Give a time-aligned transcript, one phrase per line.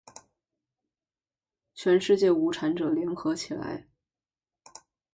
[1.75, 3.85] 全世界无产者，联合起来！